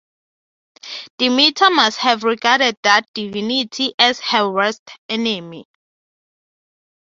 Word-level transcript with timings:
Demeter 1.19 1.69
must 1.69 1.99
have 1.99 2.23
regarded 2.23 2.75
that 2.81 3.07
divinity 3.13 3.93
as 3.99 4.19
her 4.19 4.49
worst 4.49 4.81
enemy. 5.07 5.67